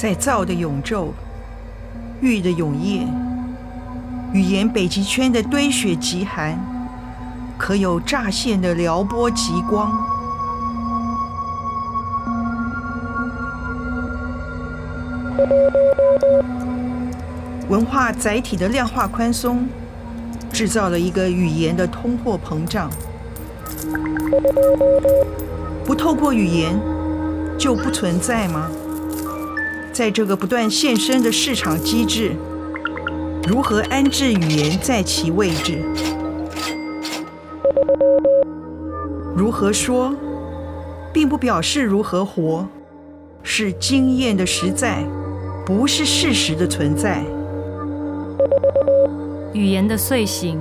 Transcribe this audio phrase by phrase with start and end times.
[0.00, 1.08] 在造的永昼，
[2.22, 3.06] 玉的永夜，
[4.32, 6.58] 语言北极圈的堆雪极寒，
[7.58, 9.92] 可有乍现的撩拨极光。
[17.68, 19.68] 文化载体的量化宽松，
[20.50, 22.90] 制造了一个语言的通货膨胀。
[25.84, 26.80] 不透过语言，
[27.58, 28.70] 就不存在吗？
[29.92, 32.32] 在这个不断现身的市场机制，
[33.46, 35.82] 如何安置语言在其位置？
[39.34, 40.14] 如何说，
[41.12, 42.66] 并不表示如何活，
[43.42, 45.04] 是经验的实在，
[45.66, 47.22] 不是事实的存在。
[49.52, 50.58] 语言的碎形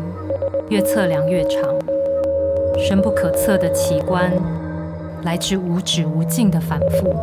[0.70, 1.62] 越测量越长，
[2.78, 4.34] 深不可测的奇观，
[5.24, 7.16] 来自无止无尽的反复。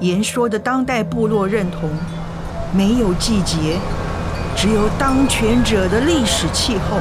[0.00, 1.88] 言说的当代部落认同，
[2.72, 3.78] 没有季节，
[4.54, 6.98] 只有当权者的历史气候。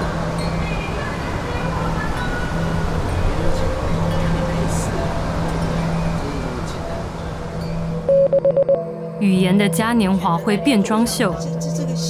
[9.20, 11.36] 语言的嘉年华会变装秀，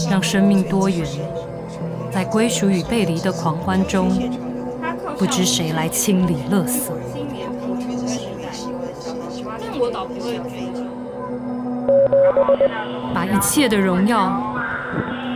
[0.10, 1.08] 让生命多元，
[2.12, 4.12] 在归属与背离的狂欢中，
[5.18, 6.92] 不知谁来清理垃圾。
[13.14, 14.56] 把一切的荣耀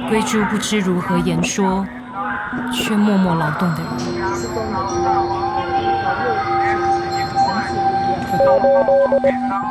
[0.09, 1.85] 归诸不知如何言说，
[2.73, 3.87] 却默默劳动的人。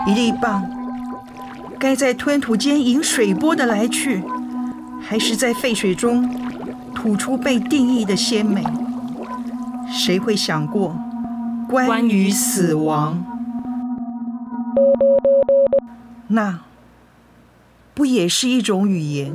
[0.06, 0.64] 一粒棒，
[1.78, 4.24] 该在吞吐间引水波的来去，
[5.00, 6.28] 还是在沸水中
[6.94, 8.64] 吐出被定义的鲜美？
[9.90, 10.96] 谁会想过
[11.68, 13.22] 关于死亡？
[16.28, 16.60] 那
[17.94, 19.32] 不也是一种语言？